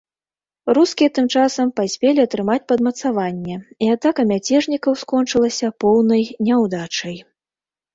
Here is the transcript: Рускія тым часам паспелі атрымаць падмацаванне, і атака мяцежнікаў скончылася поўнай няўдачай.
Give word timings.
Рускія 0.77 1.09
тым 1.17 1.27
часам 1.39 1.67
паспелі 1.81 2.25
атрымаць 2.27 2.65
падмацаванне, 2.73 3.57
і 3.85 3.93
атака 3.99 4.29
мяцежнікаў 4.35 5.01
скончылася 5.07 5.75
поўнай 5.87 6.31
няўдачай. 6.51 7.17